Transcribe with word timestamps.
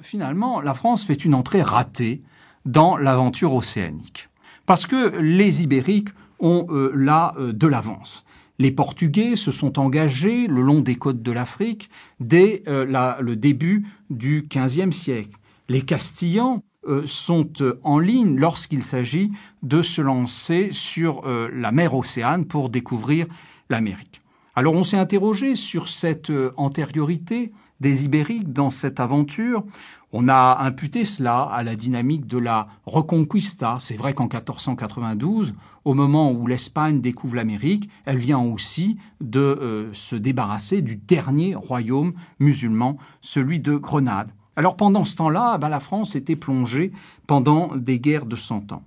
finalement, 0.00 0.60
la 0.60 0.74
France 0.74 1.04
fait 1.04 1.24
une 1.24 1.34
entrée 1.34 1.62
ratée 1.62 2.22
dans 2.64 2.96
l'aventure 2.96 3.54
océanique. 3.54 4.28
Parce 4.66 4.86
que 4.86 5.16
les 5.18 5.62
Ibériques 5.62 6.10
ont 6.40 6.66
euh, 6.70 6.92
là 6.94 7.34
euh, 7.38 7.52
de 7.52 7.66
l'avance. 7.66 8.24
Les 8.58 8.70
Portugais 8.70 9.36
se 9.36 9.52
sont 9.52 9.78
engagés 9.78 10.46
le 10.46 10.62
long 10.62 10.80
des 10.80 10.96
côtes 10.96 11.22
de 11.22 11.32
l'Afrique 11.32 11.90
dès 12.20 12.62
euh, 12.66 13.20
le 13.20 13.36
début 13.36 13.86
du 14.10 14.48
XVe 14.50 14.90
siècle. 14.90 15.36
Les 15.68 15.82
Castillans 15.82 16.62
sont 17.06 17.50
en 17.82 17.98
ligne 17.98 18.36
lorsqu'il 18.36 18.84
s'agit 18.84 19.32
de 19.64 19.82
se 19.82 20.00
lancer 20.00 20.68
sur 20.70 21.26
la 21.26 21.72
mer 21.72 21.92
Océane 21.94 22.44
pour 22.44 22.68
découvrir 22.68 23.26
l'Amérique. 23.68 24.22
Alors 24.54 24.74
on 24.74 24.84
s'est 24.84 24.96
interrogé 24.96 25.56
sur 25.56 25.88
cette 25.88 26.30
antériorité 26.56 27.50
des 27.80 28.04
Ibériques 28.04 28.52
dans 28.52 28.70
cette 28.70 29.00
aventure. 29.00 29.64
On 30.12 30.28
a 30.28 30.58
imputé 30.60 31.04
cela 31.04 31.42
à 31.42 31.62
la 31.62 31.76
dynamique 31.76 32.26
de 32.26 32.38
la 32.38 32.68
Reconquista. 32.86 33.78
C'est 33.80 33.96
vrai 33.96 34.14
qu'en 34.14 34.24
1492, 34.24 35.54
au 35.84 35.94
moment 35.94 36.32
où 36.32 36.46
l'Espagne 36.46 37.00
découvre 37.00 37.36
l'Amérique, 37.36 37.90
elle 38.04 38.16
vient 38.16 38.38
aussi 38.38 38.96
de 39.20 39.40
euh, 39.40 39.92
se 39.92 40.16
débarrasser 40.16 40.80
du 40.80 40.96
dernier 40.96 41.54
royaume 41.54 42.14
musulman, 42.38 42.96
celui 43.20 43.60
de 43.60 43.76
Grenade. 43.76 44.30
Alors 44.56 44.76
pendant 44.76 45.04
ce 45.04 45.16
temps-là, 45.16 45.58
bah, 45.58 45.68
la 45.68 45.80
France 45.80 46.16
était 46.16 46.36
plongée 46.36 46.92
pendant 47.26 47.76
des 47.76 48.00
guerres 48.00 48.26
de 48.26 48.36
cent 48.36 48.72
ans. 48.72 48.82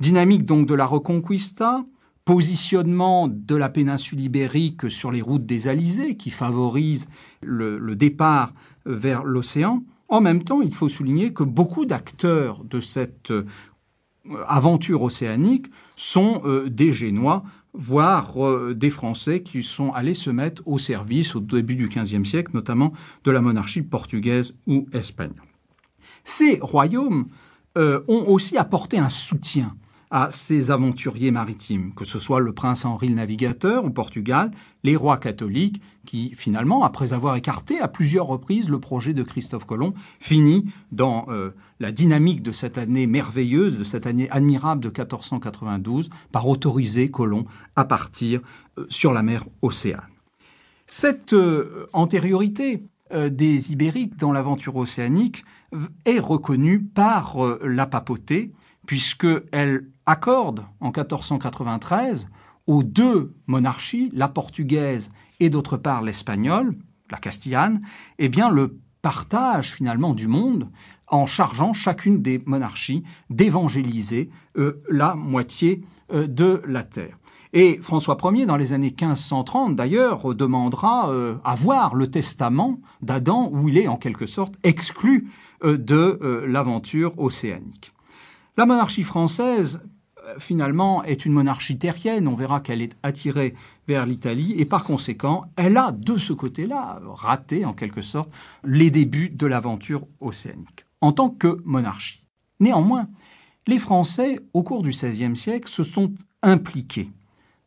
Dynamique 0.00 0.44
donc 0.44 0.66
de 0.66 0.74
la 0.74 0.84
Reconquista, 0.84 1.84
positionnement 2.26 3.28
de 3.28 3.54
la 3.54 3.68
péninsule 3.68 4.20
ibérique 4.20 4.90
sur 4.90 5.12
les 5.12 5.22
routes 5.22 5.46
des 5.46 5.68
Alizés 5.68 6.16
qui 6.16 6.30
favorise 6.30 7.08
le, 7.40 7.78
départ 7.94 8.52
vers 8.84 9.24
l'océan. 9.24 9.84
En 10.08 10.20
même 10.20 10.42
temps, 10.42 10.60
il 10.60 10.74
faut 10.74 10.88
souligner 10.88 11.32
que 11.32 11.44
beaucoup 11.44 11.86
d'acteurs 11.86 12.64
de 12.64 12.80
cette 12.80 13.30
euh, 13.30 13.46
aventure 14.48 15.02
océanique 15.02 15.66
sont 15.94 16.42
euh, 16.44 16.68
des 16.68 16.92
Génois, 16.92 17.44
voire 17.74 18.44
euh, 18.44 18.74
des 18.74 18.90
Français 18.90 19.42
qui 19.42 19.62
sont 19.62 19.92
allés 19.92 20.14
se 20.14 20.30
mettre 20.30 20.62
au 20.66 20.78
service 20.78 21.36
au 21.36 21.40
début 21.40 21.76
du 21.76 21.88
XVe 21.88 22.24
siècle, 22.24 22.50
notamment 22.54 22.92
de 23.22 23.30
la 23.30 23.40
monarchie 23.40 23.82
portugaise 23.82 24.56
ou 24.66 24.88
espagnole. 24.92 25.46
Ces 26.24 26.58
royaumes 26.60 27.28
ont 27.76 28.24
aussi 28.28 28.56
apporté 28.56 28.98
un 28.98 29.10
soutien 29.10 29.76
à 30.10 30.30
ces 30.30 30.70
aventuriers 30.70 31.30
maritimes, 31.30 31.92
que 31.94 32.04
ce 32.04 32.18
soit 32.18 32.40
le 32.40 32.52
prince 32.52 32.84
Henri 32.84 33.08
le 33.08 33.14
Navigateur 33.14 33.84
au 33.84 33.90
Portugal, 33.90 34.50
les 34.84 34.96
rois 34.96 35.18
catholiques, 35.18 35.82
qui 36.04 36.32
finalement, 36.34 36.84
après 36.84 37.12
avoir 37.12 37.34
écarté 37.36 37.80
à 37.80 37.88
plusieurs 37.88 38.26
reprises 38.26 38.68
le 38.68 38.78
projet 38.78 39.14
de 39.14 39.22
Christophe 39.22 39.64
Colomb, 39.64 39.94
finit 40.20 40.66
dans 40.92 41.26
euh, 41.28 41.50
la 41.80 41.90
dynamique 41.90 42.42
de 42.42 42.52
cette 42.52 42.78
année 42.78 43.06
merveilleuse, 43.06 43.78
de 43.78 43.84
cette 43.84 44.06
année 44.06 44.30
admirable 44.30 44.80
de 44.80 44.88
1492, 44.88 46.10
par 46.30 46.46
autoriser 46.46 47.10
Colomb 47.10 47.44
à 47.74 47.84
partir 47.84 48.40
euh, 48.78 48.86
sur 48.88 49.12
la 49.12 49.22
mer 49.22 49.44
Océane. 49.62 50.06
Cette 50.86 51.32
euh, 51.32 51.86
antériorité 51.92 52.84
des 53.30 53.70
Ibériques 53.70 54.16
dans 54.16 54.32
l'aventure 54.32 54.74
océanique 54.74 55.44
est 56.06 56.18
reconnue 56.18 56.80
par 56.82 57.36
la 57.62 57.86
papauté, 57.86 58.52
puisqu'elle 58.86 59.88
accorde 60.06 60.64
en 60.80 60.86
1493 60.86 62.28
aux 62.66 62.82
deux 62.82 63.34
monarchies, 63.46 64.10
la 64.12 64.28
portugaise 64.28 65.10
et 65.40 65.50
d'autre 65.50 65.76
part 65.76 66.02
l'espagnole, 66.02 66.76
la 67.10 67.18
castillane, 67.18 67.82
eh 68.18 68.28
bien 68.28 68.50
le 68.50 68.78
partage 69.02 69.72
finalement 69.72 70.14
du 70.14 70.26
monde 70.26 70.68
en 71.08 71.26
chargeant 71.26 71.72
chacune 71.72 72.22
des 72.22 72.42
monarchies 72.46 73.04
d'évangéliser 73.30 74.30
euh, 74.56 74.82
la 74.90 75.14
moitié 75.14 75.84
euh, 76.12 76.26
de 76.26 76.62
la 76.66 76.82
terre. 76.82 77.18
Et 77.52 77.78
François 77.80 78.16
Ier, 78.24 78.44
dans 78.44 78.56
les 78.56 78.72
années 78.72 78.90
1530 78.90 79.76
d'ailleurs, 79.76 80.34
demandera 80.34 81.10
euh, 81.10 81.36
à 81.44 81.54
voir 81.54 81.94
le 81.94 82.10
testament 82.10 82.80
d'Adam 83.00 83.48
où 83.52 83.68
il 83.68 83.78
est 83.78 83.86
en 83.86 83.96
quelque 83.96 84.26
sorte 84.26 84.56
exclu 84.64 85.28
de 85.62 86.44
l'aventure 86.46 87.18
océanique. 87.18 87.95
La 88.56 88.66
monarchie 88.66 89.02
française, 89.02 89.82
euh, 90.24 90.34
finalement, 90.38 91.04
est 91.04 91.26
une 91.26 91.32
monarchie 91.32 91.78
terrienne. 91.78 92.26
On 92.26 92.34
verra 92.34 92.60
qu'elle 92.60 92.82
est 92.82 92.96
attirée 93.02 93.54
vers 93.86 94.06
l'Italie 94.06 94.54
et 94.56 94.64
par 94.64 94.84
conséquent, 94.84 95.44
elle 95.56 95.76
a 95.76 95.92
de 95.92 96.16
ce 96.16 96.32
côté-là 96.32 97.00
raté, 97.04 97.64
en 97.64 97.72
quelque 97.72 98.00
sorte, 98.00 98.30
les 98.64 98.90
débuts 98.90 99.30
de 99.30 99.46
l'aventure 99.46 100.06
océanique 100.20 100.86
en 101.00 101.12
tant 101.12 101.28
que 101.30 101.60
monarchie. 101.64 102.22
Néanmoins, 102.60 103.08
les 103.66 103.78
Français, 103.78 104.40
au 104.54 104.62
cours 104.62 104.82
du 104.82 104.90
XVIe 104.90 105.36
siècle, 105.36 105.68
se 105.68 105.84
sont 105.84 106.12
impliqués 106.42 107.10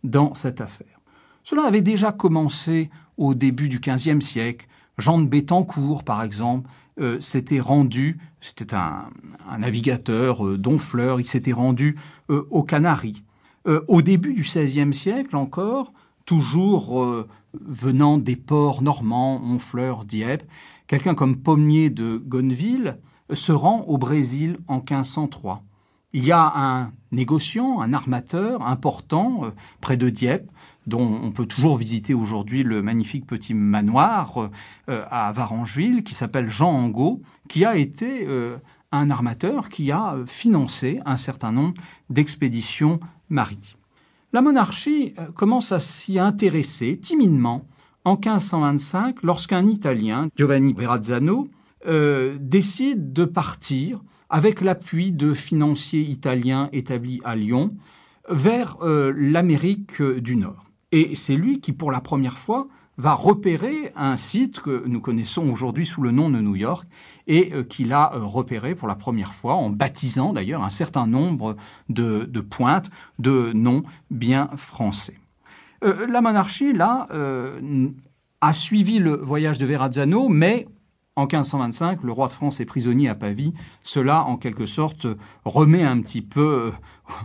dans 0.04 0.34
cette 0.34 0.62
affaire. 0.62 1.00
Cela 1.44 1.64
avait 1.64 1.82
déjà 1.82 2.12
commencé 2.12 2.90
au 3.18 3.34
début 3.34 3.70
du 3.70 3.80
XVe 3.80 4.22
siècle. 4.22 4.68
Jean 5.00 5.20
de 5.20 5.26
Bétancourt, 5.26 6.04
par 6.04 6.24
exemple, 6.24 6.70
euh, 7.00 7.20
s'était 7.20 7.62
rendu, 7.62 8.20
c'était 8.42 8.76
un, 8.76 9.10
navigateur 9.58 10.46
euh, 10.46 10.58
donfleur, 10.58 11.22
il 11.22 11.28
s'était 11.28 11.54
rendu 11.54 11.98
euh, 12.30 12.46
aux 12.50 12.64
Canaries. 12.64 13.24
au 13.88 14.02
début 14.02 14.34
du 14.34 14.42
XVIe 14.42 14.94
siècle 14.94 15.36
encore, 15.36 15.94
toujours 16.26 17.26
venant 17.54 18.18
des 18.18 18.36
ports 18.36 18.82
normands, 18.82 19.42
Honfleur, 19.44 20.06
Dieppe, 20.06 20.44
quelqu'un 20.88 21.14
comme 21.14 21.38
Pommier 21.38 21.90
de 21.90 22.18
Gonneville 22.18 22.98
se 23.32 23.52
rend 23.52 23.82
au 23.82 23.98
Brésil 23.98 24.58
en 24.68 24.78
1503. 24.78 25.62
Il 26.14 26.26
y 26.26 26.32
a 26.32 26.52
un 26.56 26.92
négociant, 27.12 27.82
un 27.82 27.94
armateur 27.94 28.64
important 28.66 29.52
près 29.82 29.98
de 29.98 30.10
Dieppe, 30.10 30.50
dont 30.90 31.22
on 31.24 31.32
peut 31.32 31.46
toujours 31.46 31.78
visiter 31.78 32.14
aujourd'hui 32.14 32.64
le 32.64 32.82
magnifique 32.82 33.26
petit 33.26 33.54
manoir 33.54 34.50
euh, 34.90 35.06
à 35.10 35.32
Varangeville, 35.32 36.04
qui 36.04 36.16
s'appelle 36.16 36.50
Jean 36.50 36.72
Angot, 36.72 37.22
qui 37.48 37.64
a 37.64 37.78
été 37.78 38.28
euh, 38.28 38.58
un 38.92 39.10
armateur 39.10 39.70
qui 39.70 39.92
a 39.92 40.18
financé 40.26 41.00
un 41.06 41.16
certain 41.16 41.52
nombre 41.52 41.76
d'expéditions 42.10 43.00
maritimes. 43.30 43.78
La 44.34 44.42
monarchie 44.42 45.14
euh, 45.18 45.32
commence 45.32 45.72
à 45.72 45.80
s'y 45.80 46.20
intéresser 46.20 46.98
timidement 46.98 47.66
en 48.04 48.14
1525 48.14 49.24
lorsqu'un 49.24 49.66
Italien, 49.68 50.30
Giovanni 50.36 50.74
Verrazzano, 50.74 51.48
décide 52.40 53.14
de 53.14 53.24
partir 53.24 54.02
avec 54.30 54.60
l'appui 54.60 55.14
de 55.14 55.34
financiers 55.34 56.02
italiens 56.02 56.70
établis 56.74 57.22
à 57.24 57.36
Lyon 57.36 57.74
vers 58.30 58.78
l'Amérique 58.82 60.02
du 60.02 60.36
Nord. 60.36 60.69
Et 60.92 61.16
c'est 61.16 61.36
lui 61.36 61.62
qui, 61.62 61.72
pour 61.72 61.92
la 61.92 62.02
première 62.02 62.38
fois, 62.38 62.68
va 63.00 63.14
repérer 63.14 63.94
un 63.96 64.18
site 64.18 64.60
que 64.60 64.84
nous 64.86 65.00
connaissons 65.00 65.50
aujourd'hui 65.50 65.86
sous 65.86 66.02
le 66.02 66.12
nom 66.12 66.30
de 66.30 66.40
New 66.40 66.58
York 66.58 66.86
et 67.28 67.54
euh, 67.54 67.64
qu'il 67.64 67.94
a 67.94 68.14
euh, 68.14 68.20
repéré 68.24 68.76
pour 68.76 68.90
la 68.90 68.96
première 68.96 69.34
fois 69.34 69.54
en 69.54 69.70
baptisant 69.70 70.34
d'ailleurs 70.34 70.64
un 70.64 70.70
certain 70.70 71.08
nombre 71.08 71.56
de, 71.88 72.26
pointes 72.42 72.90
de 73.18 73.54
noms 73.54 73.84
bien 74.12 74.50
français. 74.58 75.18
Euh, 75.86 76.08
la 76.08 76.20
monarchie, 76.20 76.74
là, 76.74 77.08
a 78.42 78.54
suivi 78.54 79.00
le 79.00 79.16
voyage 79.16 79.60
de 79.60 79.66
Verrazzano, 79.66 80.28
mais 80.28 80.68
en 81.16 81.24
1525, 81.24 82.04
le 82.04 82.12
roi 82.12 82.28
de 82.28 82.34
France 82.34 82.60
est 82.60 82.66
prisonnier 82.66 83.08
à 83.08 83.16
Pavie. 83.16 83.54
Cela, 83.82 84.24
en 84.24 84.36
quelque 84.36 84.66
sorte, 84.66 85.08
remet 85.46 85.84
un 85.84 86.02
petit 86.02 86.22
peu 86.22 86.72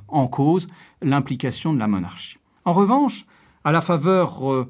en 0.08 0.28
cause 0.28 0.68
l'implication 1.02 1.72
de 1.72 1.78
la 1.78 1.88
monarchie. 1.88 2.38
En 2.64 2.72
revanche, 2.72 3.26
à 3.64 3.72
la 3.72 3.80
faveur 3.80 4.52
euh, 4.52 4.68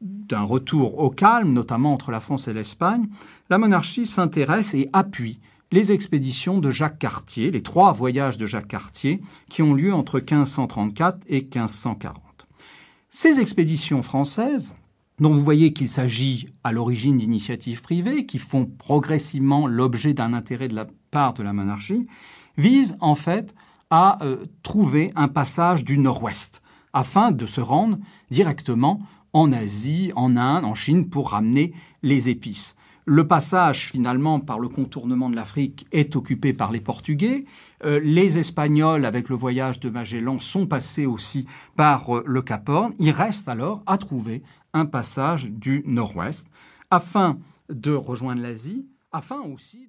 d'un 0.00 0.42
retour 0.42 0.98
au 0.98 1.10
calme, 1.10 1.52
notamment 1.52 1.92
entre 1.92 2.10
la 2.10 2.20
France 2.20 2.48
et 2.48 2.52
l'Espagne, 2.52 3.08
la 3.48 3.58
monarchie 3.58 4.06
s'intéresse 4.06 4.74
et 4.74 4.90
appuie 4.92 5.40
les 5.72 5.92
expéditions 5.92 6.58
de 6.58 6.70
Jacques 6.70 6.98
Cartier, 6.98 7.50
les 7.50 7.62
trois 7.62 7.92
voyages 7.92 8.36
de 8.36 8.46
Jacques 8.46 8.68
Cartier, 8.68 9.20
qui 9.48 9.62
ont 9.62 9.74
lieu 9.74 9.92
entre 9.92 10.18
1534 10.18 11.24
et 11.28 11.40
1540. 11.40 12.22
Ces 13.08 13.40
expéditions 13.40 14.02
françaises, 14.02 14.74
dont 15.18 15.32
vous 15.32 15.42
voyez 15.42 15.72
qu'il 15.72 15.88
s'agit 15.88 16.46
à 16.62 16.72
l'origine 16.72 17.16
d'initiatives 17.16 17.80
privées 17.80 18.26
qui 18.26 18.38
font 18.38 18.66
progressivement 18.66 19.66
l'objet 19.66 20.12
d'un 20.12 20.34
intérêt 20.34 20.68
de 20.68 20.74
la 20.74 20.86
part 21.10 21.32
de 21.32 21.42
la 21.42 21.52
monarchie, 21.52 22.06
visent 22.58 22.96
en 23.00 23.14
fait 23.14 23.54
à 23.90 24.22
euh, 24.22 24.44
trouver 24.62 25.12
un 25.16 25.28
passage 25.28 25.84
du 25.84 25.98
nord-ouest 25.98 26.62
afin 26.96 27.30
de 27.30 27.44
se 27.44 27.60
rendre 27.60 27.98
directement 28.30 29.02
en 29.34 29.52
Asie, 29.52 30.12
en 30.16 30.34
Inde, 30.34 30.64
en 30.64 30.74
Chine 30.74 31.10
pour 31.10 31.32
ramener 31.32 31.74
les 32.02 32.30
épices. 32.30 32.74
Le 33.04 33.28
passage 33.28 33.90
finalement 33.90 34.40
par 34.40 34.58
le 34.58 34.68
contournement 34.68 35.28
de 35.28 35.36
l'Afrique 35.36 35.86
est 35.92 36.16
occupé 36.16 36.54
par 36.54 36.72
les 36.72 36.80
Portugais. 36.80 37.44
Euh, 37.84 38.00
les 38.02 38.38
Espagnols, 38.38 39.04
avec 39.04 39.28
le 39.28 39.36
voyage 39.36 39.78
de 39.78 39.90
Magellan, 39.90 40.38
sont 40.38 40.66
passés 40.66 41.04
aussi 41.04 41.46
par 41.76 42.16
euh, 42.16 42.22
le 42.24 42.40
Cap 42.40 42.66
Horn. 42.66 42.94
Il 42.98 43.10
reste 43.10 43.46
alors 43.46 43.82
à 43.86 43.98
trouver 43.98 44.42
un 44.72 44.86
passage 44.86 45.50
du 45.50 45.84
nord-ouest 45.86 46.48
afin 46.90 47.38
de 47.68 47.92
rejoindre 47.92 48.40
l'Asie, 48.40 48.86
afin 49.12 49.40
aussi 49.42 49.84